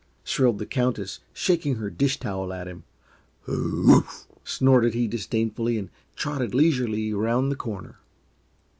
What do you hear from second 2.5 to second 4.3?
at him. "Who oo oof